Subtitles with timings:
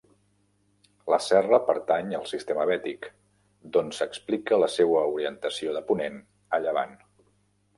[1.13, 3.05] La serra pertany al sistema Bètic,
[3.75, 6.19] d'on s'explica la seua orientació de ponent
[6.59, 6.99] a llevant.